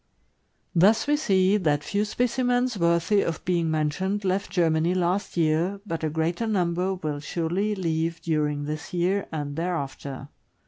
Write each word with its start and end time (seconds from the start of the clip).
Thus 0.73 1.05
we 1.05 1.15
see 1.15 1.57
that 1.57 1.83
few 1.83 2.05
specimens 2.05 2.75
worthy 2.75 3.21
of 3.21 3.45
being 3.45 3.69
men 3.69 3.91
tioned 3.91 4.23
left 4.25 4.49
Germany 4.49 4.95
last 4.95 5.37
year, 5.37 5.79
but 5.85 6.03
a 6.03 6.09
greater 6.09 6.47
number 6.47 6.95
will 6.95 7.19
surely 7.19 7.75
leave 7.75 8.19
during 8.19 8.65
this 8.65 8.95
year 8.95 9.27
and 9.31 9.55
thereafter. 9.55 10.29